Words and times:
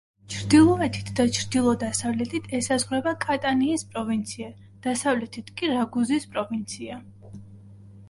ჩრდილოეთით 0.33 1.11
და 1.19 1.25
ჩრდილო-დასავლეთით 1.37 2.49
ესაზღვრება 2.61 3.15
კატანიის 3.27 3.87
პროვინცია, 3.93 4.51
დასავლეთით 4.89 5.57
კი 5.63 5.75
რაგუზის 5.77 6.31
პროვინცია. 6.35 7.03